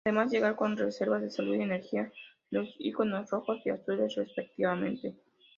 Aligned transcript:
Además, 0.03 0.31
llegar 0.31 0.55
con 0.55 0.75
reservas 0.77 1.21
de 1.21 1.29
salud 1.29 1.53
y 1.53 1.61
energía, 1.61 2.11
los 2.49 2.67
íconos 2.79 3.29
rojos 3.29 3.59
y 3.65 3.69
azules 3.69 4.15
respectivamente. 4.15 5.15